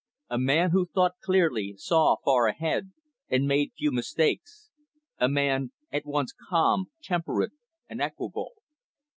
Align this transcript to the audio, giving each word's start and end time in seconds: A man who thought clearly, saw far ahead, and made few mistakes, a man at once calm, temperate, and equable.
A 0.31 0.39
man 0.39 0.71
who 0.71 0.87
thought 0.87 1.19
clearly, 1.21 1.75
saw 1.77 2.15
far 2.25 2.47
ahead, 2.47 2.91
and 3.29 3.47
made 3.47 3.73
few 3.77 3.91
mistakes, 3.91 4.71
a 5.19 5.29
man 5.29 5.73
at 5.93 6.07
once 6.07 6.33
calm, 6.49 6.87
temperate, 7.03 7.51
and 7.87 8.01
equable. 8.01 8.53